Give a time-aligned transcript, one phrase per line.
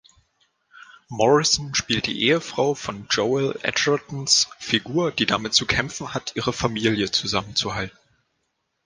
[1.11, 7.11] Morrison spielt die Ehefrau von Joel Edgertons Figur, die damit zu kämpfen hat, ihre Familie
[7.11, 7.95] zusammenzuhalten.